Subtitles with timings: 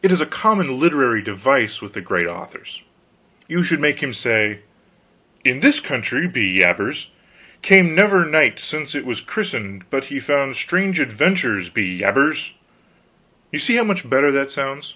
[0.00, 2.82] It is a common literary device with the great authors.
[3.48, 4.60] You should make him say,
[5.44, 7.08] 'In this country, be jabers,
[7.62, 12.54] came never knight since it was christened, but he found strange adventures, be jabers.'
[13.50, 14.94] You see how much better that sounds."